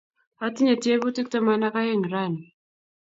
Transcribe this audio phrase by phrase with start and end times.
[0.45, 2.43] Atinye tyebutik taman ak aeng' rani.